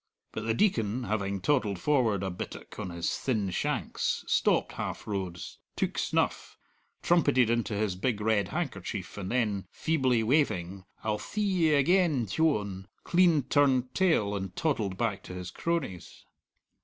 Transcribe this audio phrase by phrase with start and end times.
[0.31, 5.59] But the Deacon, having toddled forward a bittock on his thin shanks, stopped half roads,
[5.75, 6.57] took snuff,
[7.03, 12.87] trumpeted into his big red handkerchief, and then, feebly waving, "I'll thee ye again, Dyohn,"
[13.03, 16.25] clean turned tail and toddled back to his cronies.